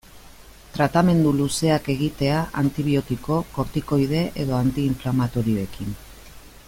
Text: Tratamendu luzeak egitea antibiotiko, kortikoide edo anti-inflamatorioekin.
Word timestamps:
Tratamendu 0.77 1.33
luzeak 1.41 1.89
egitea 1.95 2.39
antibiotiko, 2.63 3.37
kortikoide 3.59 4.23
edo 4.45 4.57
anti-inflamatorioekin. 4.65 5.95